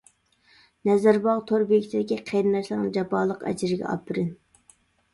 نەزەرباغ 0.89 1.43
تور 1.51 1.67
بېكىتىدىكى 1.73 2.19
قېرىنداشلارنىڭ 2.31 2.91
جاپالىق 2.99 3.49
ئەجرىگە 3.49 3.89
ئاپىرىن. 3.95 4.37